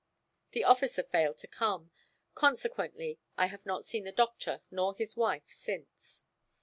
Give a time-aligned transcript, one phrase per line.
[0.53, 1.91] The officer failed to come,
[2.33, 6.23] consequently I have not seen the Doctor nor his wife since.